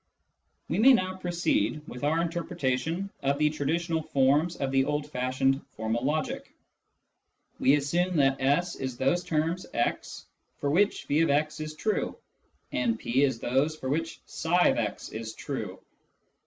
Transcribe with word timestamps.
We 0.67 0.79
may 0.79 0.93
now 0.93 1.17
proceed 1.17 1.87
with 1.87 2.03
our 2.03 2.23
interpretation 2.23 3.11
of 3.21 3.37
the 3.37 3.51
traditional 3.51 4.01
forms 4.01 4.55
of 4.55 4.71
the 4.71 4.83
old 4.85 5.05
fashioned 5.11 5.61
formal 5.77 6.03
logic. 6.03 6.51
We 7.59 7.75
assume 7.75 8.15
that 8.17 8.41
S 8.41 8.75
is 8.75 8.97
those 8.97 9.23
terms 9.23 9.67
x 9.75 10.25
for 10.57 10.71
which 10.71 11.05
<f>x 11.07 11.59
is 11.59 11.75
true, 11.75 12.17
and 12.71 12.97
P 12.97 13.21
is 13.21 13.37
those 13.39 13.75
for 13.75 13.89
which 13.89 14.19
i/ix 14.43 15.09
is 15.09 15.35
true. 15.35 15.79